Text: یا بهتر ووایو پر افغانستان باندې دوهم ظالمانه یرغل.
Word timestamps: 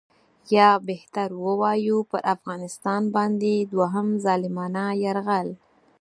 یا 0.57 0.69
بهتر 0.87 1.29
ووایو 1.45 1.97
پر 2.09 2.21
افغانستان 2.35 3.01
باندې 3.15 3.53
دوهم 3.71 4.07
ظالمانه 4.25 4.85
یرغل. 5.03 5.49